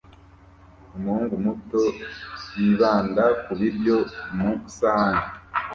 [0.97, 1.81] Umuhungu muto
[2.57, 3.97] yibanda ku biryo
[4.37, 5.25] mu isahani